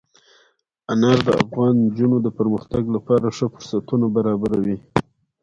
[0.93, 4.77] انار د افغان نجونو د پرمختګ لپاره ښه فرصتونه برابروي.